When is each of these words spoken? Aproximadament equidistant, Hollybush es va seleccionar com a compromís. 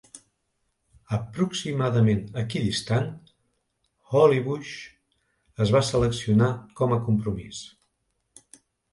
Aproximadament 1.15 2.23
equidistant, 2.43 3.09
Hollybush 4.13 4.71
es 5.65 5.73
va 5.75 5.81
seleccionar 5.91 6.47
com 6.81 6.95
a 6.95 6.99
compromís. 7.11 7.61